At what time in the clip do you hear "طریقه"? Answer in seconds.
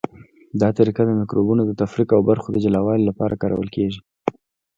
0.77-1.01